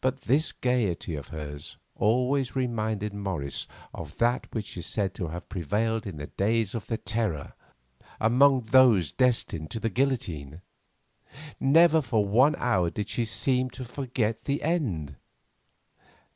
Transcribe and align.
But 0.00 0.20
this 0.20 0.52
gaiety 0.52 1.16
of 1.16 1.26
hers 1.34 1.76
always 1.96 2.54
reminded 2.54 3.12
Morris 3.12 3.66
of 3.92 4.16
that 4.18 4.46
which 4.54 4.76
is 4.76 4.86
said 4.86 5.12
to 5.14 5.26
have 5.26 5.48
prevailed 5.48 6.06
in 6.06 6.18
the 6.18 6.28
days 6.28 6.72
of 6.72 6.86
the 6.86 6.96
Terror 6.96 7.54
among 8.20 8.60
those 8.60 9.10
destined 9.10 9.72
to 9.72 9.80
the 9.80 9.90
guillotine. 9.90 10.60
Never 11.58 12.00
for 12.00 12.24
one 12.24 12.54
hour 12.58 12.90
did 12.90 13.08
she 13.08 13.24
seem 13.24 13.70
to 13.70 13.84
forget 13.84 14.44
the 14.44 14.62
end. 14.62 15.16